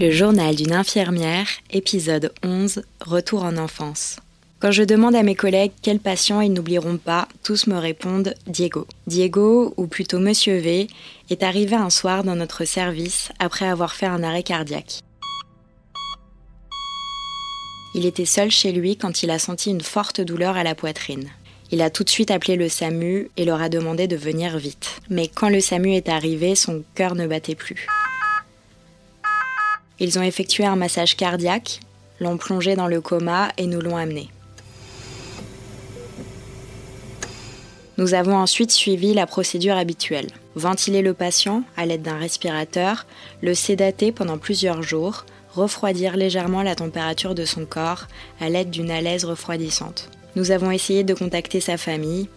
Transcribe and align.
Le 0.00 0.10
journal 0.10 0.54
d'une 0.54 0.72
infirmière, 0.72 1.46
épisode 1.70 2.32
11, 2.42 2.84
Retour 3.02 3.44
en 3.44 3.58
enfance. 3.58 4.16
Quand 4.58 4.70
je 4.70 4.82
demande 4.82 5.14
à 5.14 5.22
mes 5.22 5.34
collègues 5.34 5.72
quel 5.82 5.98
patient 5.98 6.40
ils 6.40 6.54
n'oublieront 6.54 6.96
pas, 6.96 7.28
tous 7.42 7.66
me 7.66 7.76
répondent 7.76 8.32
Diego. 8.46 8.86
Diego, 9.06 9.74
ou 9.76 9.86
plutôt 9.86 10.18
Monsieur 10.18 10.56
V, 10.56 10.86
est 11.28 11.42
arrivé 11.42 11.76
un 11.76 11.90
soir 11.90 12.24
dans 12.24 12.34
notre 12.34 12.64
service 12.64 13.28
après 13.38 13.68
avoir 13.68 13.94
fait 13.94 14.06
un 14.06 14.22
arrêt 14.22 14.42
cardiaque. 14.42 15.00
Il 17.94 18.06
était 18.06 18.24
seul 18.24 18.50
chez 18.50 18.72
lui 18.72 18.96
quand 18.96 19.22
il 19.22 19.28
a 19.30 19.38
senti 19.38 19.68
une 19.68 19.82
forte 19.82 20.22
douleur 20.22 20.56
à 20.56 20.64
la 20.64 20.74
poitrine. 20.74 21.28
Il 21.72 21.82
a 21.82 21.90
tout 21.90 22.04
de 22.04 22.10
suite 22.10 22.30
appelé 22.30 22.56
le 22.56 22.70
SAMU 22.70 23.30
et 23.36 23.44
leur 23.44 23.60
a 23.60 23.68
demandé 23.68 24.08
de 24.08 24.16
venir 24.16 24.56
vite. 24.56 25.02
Mais 25.10 25.28
quand 25.28 25.50
le 25.50 25.60
SAMU 25.60 25.92
est 25.92 26.08
arrivé, 26.08 26.54
son 26.54 26.84
cœur 26.94 27.14
ne 27.16 27.26
battait 27.26 27.54
plus. 27.54 27.86
Ils 30.00 30.18
ont 30.18 30.22
effectué 30.22 30.64
un 30.64 30.76
massage 30.76 31.16
cardiaque, 31.16 31.80
l'ont 32.20 32.38
plongé 32.38 32.74
dans 32.74 32.88
le 32.88 33.00
coma 33.00 33.52
et 33.58 33.66
nous 33.66 33.80
l'ont 33.80 33.96
amené. 33.96 34.30
Nous 37.98 38.14
avons 38.14 38.34
ensuite 38.34 38.70
suivi 38.70 39.12
la 39.12 39.26
procédure 39.26 39.76
habituelle. 39.76 40.28
Ventiler 40.54 41.02
le 41.02 41.12
patient 41.12 41.64
à 41.76 41.84
l'aide 41.84 42.00
d'un 42.00 42.16
respirateur, 42.16 43.04
le 43.42 43.52
sédater 43.52 44.10
pendant 44.10 44.38
plusieurs 44.38 44.82
jours, 44.82 45.26
refroidir 45.54 46.16
légèrement 46.16 46.62
la 46.62 46.74
température 46.74 47.34
de 47.34 47.44
son 47.44 47.66
corps 47.66 48.06
à 48.40 48.48
l'aide 48.48 48.70
d'une 48.70 48.90
alaise 48.90 49.26
refroidissante. 49.26 50.08
Nous 50.34 50.50
avons 50.50 50.70
essayé 50.70 51.04
de 51.04 51.12
contacter 51.12 51.60
sa 51.60 51.76
famille, 51.76 52.28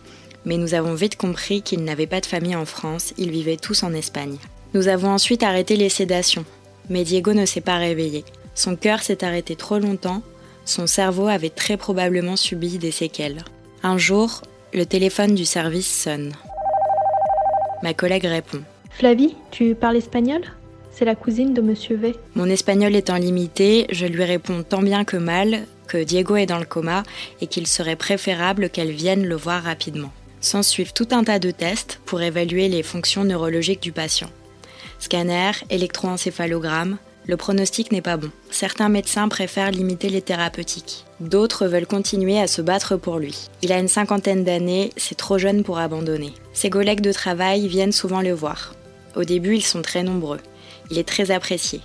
mais 0.43 0.57
nous 0.57 0.73
avons 0.73 0.95
vite 0.95 1.15
compris 1.15 1.61
qu'il 1.61 1.85
n'avait 1.85 2.07
pas 2.07 2.19
de 2.19 2.25
famille 2.25 2.57
en 2.57 2.65
France, 2.65 3.13
ils 3.17 3.31
vivaient 3.31 3.55
tous 3.55 3.83
en 3.83 3.93
Espagne. 3.93 4.37
Nous 4.73 4.89
avons 4.89 5.11
ensuite 5.11 5.43
arrêté 5.43 5.77
les 5.77 5.89
sédations, 5.89 6.43
mais 6.89 7.03
Diego 7.03 7.33
ne 7.33 7.45
s'est 7.45 7.61
pas 7.61 7.77
réveillé. 7.77 8.23
Son 8.55 8.75
cœur 8.75 9.01
s'est 9.01 9.23
arrêté 9.23 9.55
trop 9.55 9.79
longtemps, 9.79 10.21
son 10.65 10.87
cerveau 10.87 11.27
avait 11.27 11.49
très 11.49 11.77
probablement 11.77 12.35
subi 12.35 12.77
des 12.77 12.91
séquelles. 12.91 13.43
Un 13.81 13.97
jour, 13.97 14.41
le 14.73 14.85
téléphone 14.85 15.35
du 15.35 15.45
service 15.45 15.91
sonne. 15.91 16.33
Ma 17.83 17.93
collègue 17.93 18.25
répond. 18.25 18.61
Flavie, 18.91 19.35
tu 19.51 19.75
parles 19.75 19.97
espagnol? 19.97 20.41
C'est 20.91 21.05
la 21.05 21.15
cousine 21.15 21.53
de 21.53 21.61
Monsieur 21.61 21.97
V. 21.97 22.15
Mon 22.35 22.45
espagnol 22.49 22.95
étant 22.95 23.17
limité, 23.17 23.87
je 23.91 24.05
lui 24.05 24.23
réponds 24.23 24.63
tant 24.63 24.81
bien 24.81 25.03
que 25.03 25.17
mal 25.17 25.65
que 25.87 25.97
Diego 25.97 26.35
est 26.35 26.45
dans 26.45 26.59
le 26.59 26.65
coma 26.65 27.03
et 27.41 27.47
qu'il 27.47 27.67
serait 27.67 27.95
préférable 27.95 28.69
qu'elle 28.69 28.91
vienne 28.91 29.25
le 29.25 29.35
voir 29.35 29.63
rapidement. 29.63 30.11
S'en 30.39 30.61
suivent 30.63 30.93
tout 30.93 31.07
un 31.11 31.23
tas 31.23 31.39
de 31.39 31.51
tests 31.51 31.99
pour 32.05 32.21
évaluer 32.21 32.69
les 32.69 32.83
fonctions 32.83 33.23
neurologiques 33.23 33.81
du 33.81 33.91
patient. 33.91 34.29
Scanner, 35.03 35.51
électroencéphalogramme, 35.69 36.97
le 37.27 37.35
pronostic 37.35 37.91
n'est 37.91 38.01
pas 38.01 38.15
bon. 38.15 38.31
Certains 38.51 38.87
médecins 38.87 39.27
préfèrent 39.27 39.69
limiter 39.69 40.07
les 40.07 40.21
thérapeutiques. 40.21 41.03
D'autres 41.19 41.67
veulent 41.67 41.85
continuer 41.85 42.39
à 42.39 42.47
se 42.47 42.61
battre 42.61 42.95
pour 42.95 43.19
lui. 43.19 43.49
Il 43.61 43.73
a 43.73 43.79
une 43.79 43.89
cinquantaine 43.89 44.45
d'années, 44.45 44.91
c'est 44.95 45.17
trop 45.17 45.37
jeune 45.37 45.63
pour 45.65 45.77
abandonner. 45.77 46.31
Ses 46.53 46.69
collègues 46.69 47.01
de 47.01 47.11
travail 47.11 47.67
viennent 47.67 47.91
souvent 47.91 48.21
le 48.21 48.31
voir. 48.31 48.75
Au 49.17 49.25
début, 49.25 49.57
ils 49.57 49.65
sont 49.65 49.81
très 49.81 50.03
nombreux. 50.03 50.39
Il 50.89 50.97
est 50.97 51.07
très 51.07 51.31
apprécié. 51.31 51.81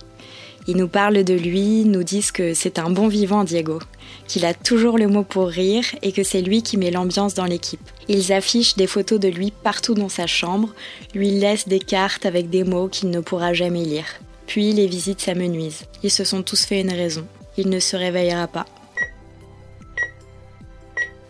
Ils 0.69 0.77
nous 0.77 0.87
parlent 0.87 1.23
de 1.23 1.33
lui, 1.33 1.83
nous 1.83 2.03
disent 2.03 2.31
que 2.31 2.53
c'est 2.53 2.77
un 2.77 2.91
bon 2.91 3.07
vivant, 3.07 3.43
Diego, 3.43 3.79
qu'il 4.27 4.45
a 4.45 4.53
toujours 4.53 4.99
le 4.99 5.07
mot 5.07 5.23
pour 5.23 5.47
rire 5.47 5.83
et 6.03 6.11
que 6.11 6.21
c'est 6.21 6.43
lui 6.43 6.61
qui 6.61 6.77
met 6.77 6.91
l'ambiance 6.91 7.33
dans 7.33 7.45
l'équipe. 7.45 7.81
Ils 8.07 8.31
affichent 8.31 8.75
des 8.75 8.85
photos 8.85 9.19
de 9.19 9.29
lui 9.29 9.49
partout 9.49 9.95
dans 9.95 10.09
sa 10.09 10.27
chambre, 10.27 10.69
lui 11.15 11.31
laissent 11.31 11.67
des 11.67 11.79
cartes 11.79 12.27
avec 12.27 12.51
des 12.51 12.63
mots 12.63 12.87
qu'il 12.87 13.09
ne 13.09 13.19
pourra 13.19 13.51
jamais 13.51 13.83
lire. 13.83 14.05
Puis 14.45 14.71
les 14.71 14.85
visites 14.85 15.21
s'amenuisent. 15.21 15.85
Ils 16.03 16.11
se 16.11 16.23
sont 16.23 16.43
tous 16.43 16.65
fait 16.65 16.81
une 16.81 16.93
raison. 16.93 17.25
Il 17.57 17.71
ne 17.71 17.79
se 17.79 17.95
réveillera 17.95 18.45
pas. 18.45 18.67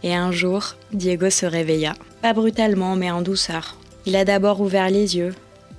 Et 0.04 0.14
un 0.14 0.34
jour, 0.34 0.76
Diego 0.92 1.30
se 1.30 1.46
réveilla. 1.46 1.94
Pas 2.22 2.34
brutalement, 2.34 2.98
mais 2.98 3.10
en 3.10 3.22
douceur. 3.22 3.78
Il 4.06 4.18
a 4.18 4.26
d'abord 4.26 4.60
ouvert 4.60 4.90
les 4.90 5.16
yeux. 5.16 5.34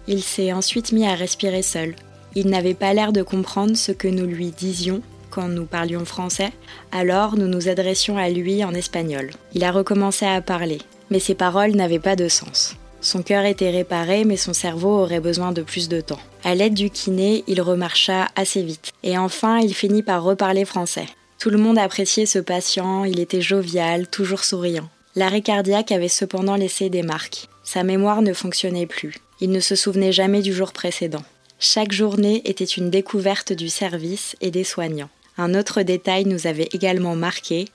Il 0.08 0.22
s'est 0.22 0.50
ensuite 0.50 0.92
mis 0.92 1.06
à 1.06 1.14
respirer 1.14 1.60
seul. 1.60 1.94
Il 2.34 2.48
n'avait 2.48 2.74
pas 2.74 2.94
l'air 2.94 3.12
de 3.12 3.22
comprendre 3.22 3.76
ce 3.76 3.92
que 3.92 4.08
nous 4.08 4.26
lui 4.26 4.50
disions 4.50 5.02
quand 5.30 5.48
nous 5.48 5.64
parlions 5.64 6.04
français, 6.04 6.50
alors 6.92 7.36
nous 7.36 7.46
nous 7.46 7.68
adressions 7.68 8.18
à 8.18 8.28
lui 8.28 8.64
en 8.64 8.74
espagnol. 8.74 9.30
Il 9.54 9.64
a 9.64 9.72
recommencé 9.72 10.26
à 10.26 10.40
parler, 10.40 10.78
mais 11.10 11.20
ses 11.20 11.34
paroles 11.34 11.72
n'avaient 11.72 11.98
pas 11.98 12.16
de 12.16 12.28
sens. 12.28 12.76
Son 13.00 13.22
cœur 13.22 13.44
était 13.44 13.70
réparé, 13.70 14.24
mais 14.24 14.36
son 14.36 14.52
cerveau 14.52 15.00
aurait 15.00 15.20
besoin 15.20 15.52
de 15.52 15.62
plus 15.62 15.88
de 15.88 16.00
temps. 16.00 16.20
À 16.44 16.54
l'aide 16.54 16.74
du 16.74 16.90
kiné, 16.90 17.44
il 17.46 17.62
remarcha 17.62 18.28
assez 18.36 18.62
vite. 18.62 18.92
Et 19.02 19.16
enfin, 19.16 19.58
il 19.58 19.74
finit 19.74 20.02
par 20.02 20.22
reparler 20.22 20.64
français. 20.64 21.06
Tout 21.38 21.50
le 21.50 21.58
monde 21.58 21.78
appréciait 21.78 22.26
ce 22.26 22.38
patient, 22.38 23.04
il 23.04 23.18
était 23.18 23.40
jovial, 23.40 24.06
toujours 24.08 24.44
souriant. 24.44 24.88
L'arrêt 25.16 25.40
cardiaque 25.40 25.92
avait 25.92 26.08
cependant 26.08 26.56
laissé 26.56 26.90
des 26.90 27.02
marques. 27.02 27.48
Sa 27.64 27.82
mémoire 27.82 28.20
ne 28.20 28.34
fonctionnait 28.34 28.86
plus. 28.86 29.16
Il 29.40 29.50
ne 29.50 29.60
se 29.60 29.74
souvenait 29.74 30.12
jamais 30.12 30.42
du 30.42 30.52
jour 30.52 30.72
précédent. 30.72 31.22
Chaque 31.62 31.92
journée 31.92 32.40
était 32.48 32.64
une 32.64 32.88
découverte 32.88 33.52
du 33.52 33.68
service 33.68 34.34
et 34.40 34.50
des 34.50 34.64
soignants. 34.64 35.10
Un 35.36 35.54
autre 35.54 35.82
détail 35.82 36.24
nous 36.24 36.46
avait 36.46 36.70
également 36.72 37.14
marqué. 37.16 37.66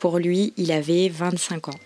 Pour 0.00 0.18
lui, 0.18 0.52
il 0.56 0.72
avait 0.72 1.08
25 1.08 1.68
ans. 1.68 1.78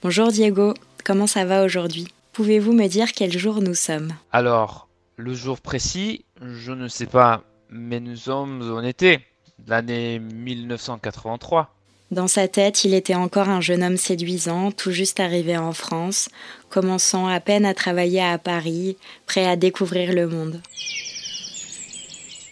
Bonjour 0.00 0.28
Diego, 0.28 0.74
comment 1.04 1.26
ça 1.26 1.44
va 1.44 1.64
aujourd'hui? 1.64 2.06
Pouvez-vous 2.32 2.72
me 2.72 2.86
dire 2.86 3.10
quel 3.10 3.36
jour 3.36 3.60
nous 3.60 3.74
sommes? 3.74 4.12
Alors, 4.30 4.88
le 5.16 5.34
jour 5.34 5.60
précis, 5.60 6.24
je 6.40 6.70
ne 6.70 6.86
sais 6.86 7.06
pas, 7.06 7.42
mais 7.68 7.98
nous 7.98 8.14
sommes 8.14 8.62
en 8.72 8.84
été, 8.84 9.18
l'année 9.66 10.20
1983. 10.20 11.74
Dans 12.10 12.26
sa 12.26 12.48
tête, 12.48 12.82
il 12.82 12.92
était 12.92 13.14
encore 13.14 13.48
un 13.48 13.60
jeune 13.60 13.84
homme 13.84 13.96
séduisant, 13.96 14.72
tout 14.72 14.90
juste 14.90 15.20
arrivé 15.20 15.56
en 15.56 15.72
France, 15.72 16.28
commençant 16.68 17.28
à 17.28 17.38
peine 17.38 17.64
à 17.64 17.72
travailler 17.72 18.20
à 18.20 18.36
Paris, 18.36 18.96
prêt 19.26 19.46
à 19.46 19.54
découvrir 19.54 20.12
le 20.12 20.26
monde. 20.26 20.60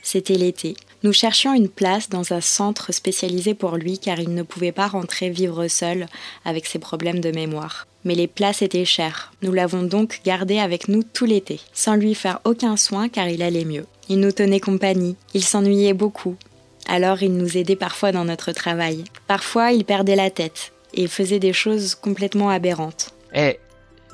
C'était 0.01 0.35
l'été. 0.35 0.77
Nous 1.03 1.13
cherchions 1.13 1.55
une 1.55 1.69
place 1.69 2.09
dans 2.09 2.33
un 2.33 2.41
centre 2.41 2.93
spécialisé 2.93 3.55
pour 3.55 3.77
lui 3.77 3.99
car 3.99 4.21
il 4.21 4.33
ne 4.33 4.45
pouvait 4.45 4.73
pas 4.73 4.87
rentrer 4.87 5.29
vivre 5.29 5.67
seul 5.67 6.07
avec 6.45 6.67
ses 6.67 6.79
problèmes 6.79 7.21
de 7.21 7.33
mémoire. 7.33 7.89
Mais 8.05 8.15
les 8.15 8.29
places 8.29 8.63
étaient 8.63 8.85
chères. 8.85 9.33
Nous 9.43 9.53
l'avons 9.53 9.83
donc 9.83 10.21
gardé 10.25 10.61
avec 10.61 10.87
nous 10.87 11.03
tout 11.03 11.25
l'été, 11.25 11.61
sans 11.73 11.97
lui 11.97 12.15
faire 12.15 12.41
aucun 12.45 12.77
soin 12.77 13.09
car 13.09 13.29
il 13.29 13.43
allait 13.43 13.65
mieux. 13.65 13.87
Il 14.09 14.21
nous 14.21 14.33
tenait 14.33 14.61
compagnie, 14.61 15.17
il 15.35 15.45
s'ennuyait 15.45 15.93
beaucoup, 15.93 16.37
alors 16.89 17.23
il 17.23 17.35
nous 17.35 17.57
aidait 17.57 17.77
parfois 17.77 18.13
dans 18.13 18.25
notre 18.25 18.53
travail. 18.53 19.05
Parfois 19.27 19.73
il 19.73 19.85
perdait 19.85 20.17
la 20.17 20.31
tête 20.31 20.73
et 20.95 21.07
faisait 21.07 21.39
des 21.39 21.53
choses 21.53 21.95
complètement 21.95 22.51
aberrantes. 22.51 23.15
Eh, 23.35 23.59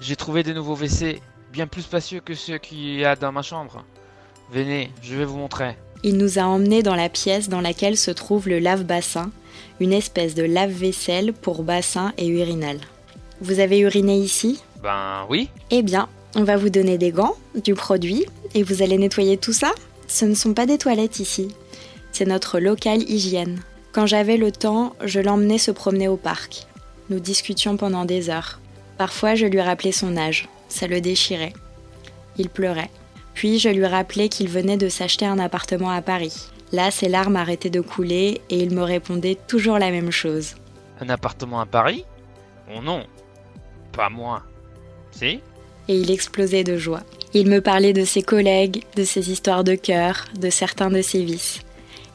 j'ai 0.00 0.16
trouvé 0.16 0.42
de 0.42 0.52
nouveaux 0.52 0.76
WC 0.76 1.20
bien 1.52 1.66
plus 1.66 1.82
spacieux 1.82 2.20
que 2.20 2.34
ceux 2.34 2.58
qu'il 2.58 2.98
y 2.98 3.04
a 3.04 3.14
dans 3.14 3.32
ma 3.32 3.42
chambre. 3.42 3.84
Venez, 4.52 4.90
je 5.02 5.14
vais 5.14 5.24
vous 5.24 5.38
montrer. 5.38 5.76
Il 6.02 6.18
nous 6.18 6.38
a 6.38 6.42
emmenés 6.42 6.82
dans 6.82 6.96
la 6.96 7.08
pièce 7.08 7.48
dans 7.48 7.60
laquelle 7.60 7.96
se 7.96 8.10
trouve 8.10 8.48
le 8.48 8.58
lave-bassin, 8.58 9.30
une 9.80 9.92
espèce 9.92 10.34
de 10.34 10.42
lave-vaisselle 10.42 11.32
pour 11.32 11.62
bassin 11.62 12.12
et 12.18 12.26
urinal. 12.26 12.78
Vous 13.40 13.60
avez 13.60 13.78
uriné 13.78 14.18
ici? 14.18 14.60
Ben 14.82 15.24
oui. 15.30 15.48
Eh 15.70 15.82
bien, 15.82 16.08
on 16.34 16.44
va 16.44 16.56
vous 16.56 16.68
donner 16.68 16.98
des 16.98 17.10
gants, 17.10 17.36
du 17.62 17.74
produit, 17.74 18.26
et 18.54 18.62
vous 18.62 18.82
allez 18.82 18.98
nettoyer 18.98 19.38
tout 19.38 19.52
ça? 19.52 19.72
Ce 20.08 20.24
ne 20.24 20.34
sont 20.34 20.52
pas 20.52 20.66
des 20.66 20.76
toilettes 20.76 21.20
ici. 21.20 21.54
C'est 22.14 22.26
notre 22.26 22.60
local 22.60 23.02
hygiène. 23.10 23.60
Quand 23.90 24.06
j'avais 24.06 24.36
le 24.36 24.52
temps, 24.52 24.94
je 25.04 25.18
l'emmenais 25.18 25.58
se 25.58 25.72
promener 25.72 26.06
au 26.06 26.16
parc. 26.16 26.68
Nous 27.10 27.18
discutions 27.18 27.76
pendant 27.76 28.04
des 28.04 28.30
heures. 28.30 28.60
Parfois, 28.98 29.34
je 29.34 29.46
lui 29.46 29.60
rappelais 29.60 29.90
son 29.90 30.16
âge. 30.16 30.48
Ça 30.68 30.86
le 30.86 31.00
déchirait. 31.00 31.54
Il 32.38 32.50
pleurait. 32.50 32.92
Puis 33.34 33.58
je 33.58 33.68
lui 33.68 33.84
rappelais 33.84 34.28
qu'il 34.28 34.48
venait 34.48 34.76
de 34.76 34.88
s'acheter 34.88 35.26
un 35.26 35.40
appartement 35.40 35.90
à 35.90 36.02
Paris. 36.02 36.50
Là, 36.70 36.92
ses 36.92 37.08
larmes 37.08 37.34
arrêtaient 37.34 37.68
de 37.68 37.80
couler 37.80 38.40
et 38.48 38.60
il 38.60 38.72
me 38.72 38.82
répondait 38.82 39.36
toujours 39.48 39.80
la 39.80 39.90
même 39.90 40.12
chose. 40.12 40.54
Un 41.00 41.08
appartement 41.08 41.60
à 41.60 41.66
Paris? 41.66 42.04
Oh 42.72 42.80
non, 42.80 43.02
pas 43.90 44.08
moi. 44.08 44.44
Si? 45.10 45.40
Et 45.88 45.98
il 45.98 46.12
explosait 46.12 46.62
de 46.62 46.78
joie. 46.78 47.02
Il 47.32 47.50
me 47.50 47.60
parlait 47.60 47.92
de 47.92 48.04
ses 48.04 48.22
collègues, 48.22 48.84
de 48.94 49.02
ses 49.02 49.32
histoires 49.32 49.64
de 49.64 49.74
cœur, 49.74 50.26
de 50.38 50.48
certains 50.48 50.90
de 50.90 51.02
ses 51.02 51.24
vices. 51.24 51.58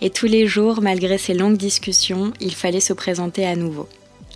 Et 0.01 0.09
tous 0.09 0.27
les 0.27 0.47
jours, 0.47 0.81
malgré 0.81 1.17
ces 1.17 1.33
longues 1.33 1.57
discussions, 1.57 2.31
il 2.39 2.55
fallait 2.55 2.79
se 2.79 2.93
présenter 2.93 3.45
à 3.45 3.55
nouveau. 3.55 3.87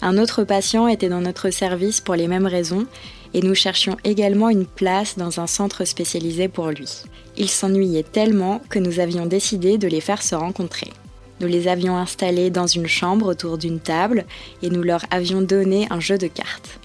Un 0.01 0.17
autre 0.17 0.43
patient 0.43 0.87
était 0.89 1.07
dans 1.07 1.21
notre 1.21 1.49
service 1.49 2.01
pour 2.01 2.15
les 2.15 2.27
mêmes 2.27 2.47
raisons 2.47 2.85
et 3.33 3.41
nous 3.41 3.55
cherchions 3.55 3.95
également 4.03 4.49
une 4.49 4.65
place 4.65 5.17
dans 5.17 5.39
un 5.39 5.47
centre 5.47 5.85
spécialisé 5.85 6.49
pour 6.49 6.67
lui. 6.67 6.89
Il 7.37 7.49
s'ennuyait 7.49 8.03
tellement 8.03 8.61
que 8.69 8.79
nous 8.79 8.99
avions 8.99 9.25
décidé 9.25 9.77
de 9.77 9.87
les 9.87 10.01
faire 10.01 10.21
se 10.21 10.35
rencontrer. 10.35 10.91
Nous 11.39 11.47
les 11.47 11.67
avions 11.67 11.95
installés 11.95 12.49
dans 12.49 12.67
une 12.67 12.87
chambre 12.87 13.27
autour 13.27 13.57
d'une 13.57 13.79
table 13.79 14.25
et 14.61 14.69
nous 14.69 14.83
leur 14.83 15.05
avions 15.09 15.41
donné 15.41 15.87
un 15.89 15.99
jeu 15.99 16.17
de 16.17 16.27
cartes. 16.27 16.79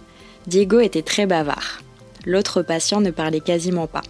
Diego 0.46 0.78
était 0.78 1.02
très 1.02 1.26
bavard. 1.26 1.80
L'autre 2.24 2.62
patient 2.62 3.00
ne 3.00 3.10
parlait 3.10 3.40
quasiment 3.40 3.86
pas. 3.86 4.02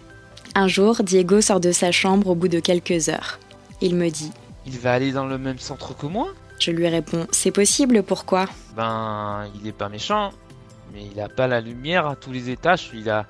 Un 0.55 0.69
jour, 0.69 1.03
Diego 1.03 1.41
sort 1.41 1.61
de 1.61 1.73
sa 1.73 1.93
chambre 1.93 2.29
au 2.29 2.35
bout 2.35 2.49
de 2.49 2.61
quelques 2.61 3.09
heures. 3.09 3.39
Il 3.81 3.95
me 3.95 4.11
dit 4.11 4.31
Il 4.71 4.79
va 4.79 4.93
aller 4.93 5.13
dans 5.13 5.25
le 5.25 5.39
même 5.39 5.59
centre 5.59 5.97
que 5.97 6.05
moi 6.05 6.29
Je 6.59 6.71
lui 6.71 6.87
réponds 6.89 7.27
C'est 7.33 7.51
possible, 7.51 8.03
pourquoi? 8.03 8.47
Ben, 8.77 9.47
il 9.59 9.67
est 9.67 9.73
pas 9.73 9.89
méchant, 9.89 10.31
mais 10.93 11.05
il 11.11 11.19
a 11.21 11.29
pas 11.31 11.47
la 11.47 11.63
lumière 11.63 12.07
à 12.07 12.17
tous 12.17 12.33
les 12.33 12.51
étages, 12.51 12.89
celui-là. 12.89 13.27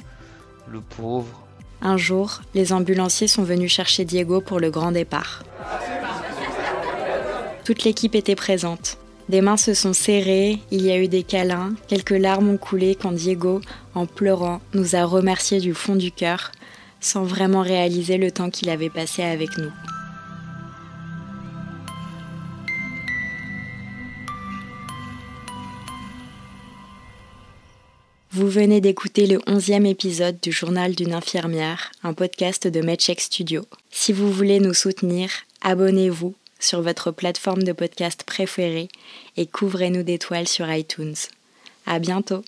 Le 0.68 0.80
pauvre. 0.80 1.46
Un 1.80 1.96
jour, 1.96 2.40
les 2.54 2.72
ambulanciers 2.72 3.28
sont 3.28 3.44
venus 3.44 3.72
chercher 3.72 4.04
Diego 4.04 4.40
pour 4.40 4.58
le 4.58 4.70
grand 4.70 4.90
départ. 4.90 5.44
Toute 7.64 7.84
l'équipe 7.84 8.16
était 8.16 8.34
présente. 8.34 8.98
Des 9.28 9.40
mains 9.40 9.56
se 9.56 9.74
sont 9.74 9.92
serrées, 9.92 10.58
il 10.72 10.82
y 10.82 10.90
a 10.90 10.98
eu 10.98 11.06
des 11.06 11.22
câlins, 11.22 11.74
quelques 11.86 12.10
larmes 12.10 12.48
ont 12.48 12.56
coulé 12.56 12.96
quand 12.96 13.12
Diego, 13.12 13.60
en 13.94 14.06
pleurant, 14.06 14.60
nous 14.74 14.96
a 14.96 15.04
remerciés 15.04 15.60
du 15.60 15.72
fond 15.72 15.94
du 15.94 16.10
cœur, 16.10 16.50
sans 17.00 17.22
vraiment 17.22 17.62
réaliser 17.62 18.16
le 18.16 18.32
temps 18.32 18.50
qu'il 18.50 18.70
avait 18.70 18.90
passé 18.90 19.22
avec 19.22 19.56
nous. 19.56 19.70
Vous 28.30 28.46
venez 28.46 28.82
d'écouter 28.82 29.26
le 29.26 29.40
onzième 29.46 29.86
épisode 29.86 30.38
du 30.42 30.52
Journal 30.52 30.94
d'une 30.94 31.14
infirmière, 31.14 31.90
un 32.02 32.12
podcast 32.12 32.68
de 32.68 32.82
MedCheck 32.82 33.22
Studio. 33.22 33.64
Si 33.90 34.12
vous 34.12 34.30
voulez 34.30 34.60
nous 34.60 34.74
soutenir, 34.74 35.30
abonnez-vous 35.62 36.34
sur 36.60 36.82
votre 36.82 37.10
plateforme 37.10 37.62
de 37.62 37.72
podcast 37.72 38.24
préférée 38.24 38.88
et 39.38 39.46
couvrez-nous 39.46 40.02
d'étoiles 40.02 40.46
sur 40.46 40.70
iTunes. 40.70 41.14
À 41.86 41.98
bientôt! 41.98 42.44